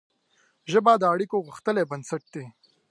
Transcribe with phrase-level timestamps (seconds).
[0.71, 2.45] ژبه د اړیکو غښتلی بنسټ دی